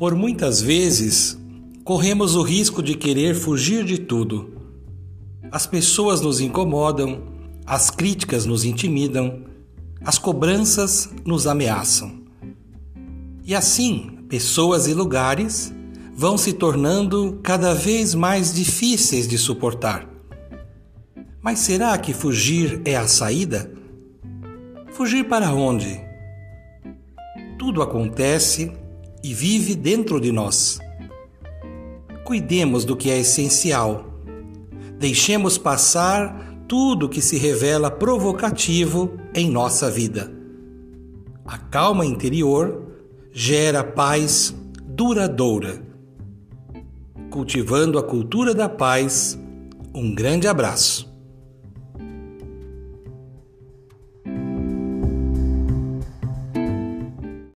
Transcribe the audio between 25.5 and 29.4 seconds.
onde? Tudo acontece e